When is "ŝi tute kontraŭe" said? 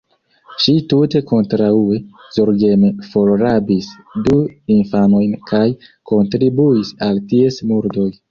0.61-1.97